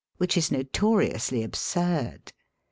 [0.17, 2.33] Which is notoriously absurd.